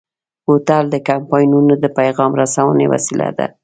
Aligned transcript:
بوتل 0.45 0.83
د 0.91 0.95
کمپاینونو 1.09 1.73
د 1.83 1.85
پیغام 1.99 2.31
رسونې 2.41 2.85
وسیله 2.93 3.27
ده. 3.37 3.47